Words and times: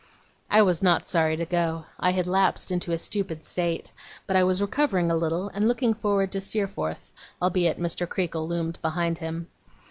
I 0.49 0.63
was 0.63 0.81
not 0.81 1.07
sorry 1.07 1.37
to 1.37 1.45
go. 1.45 1.85
I 1.99 2.09
had 2.09 2.25
lapsed 2.25 2.71
into 2.71 2.91
a 2.91 2.97
stupid 2.97 3.43
state; 3.43 3.91
but 4.25 4.35
I 4.35 4.43
was 4.43 4.59
recovering 4.59 5.11
a 5.11 5.15
little 5.15 5.49
and 5.49 5.67
looking 5.67 5.93
forward 5.93 6.31
to 6.31 6.41
Steerforth, 6.41 7.11
albeit 7.39 7.77
Mr. 7.77 8.09
Creakle 8.09 8.47
loomed 8.47 8.79
behind 8.81 9.19
him. 9.19 9.45